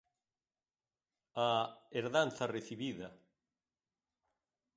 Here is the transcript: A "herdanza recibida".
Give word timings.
A 1.45 1.47
"herdanza 1.97 2.47
recibida". 2.55 3.09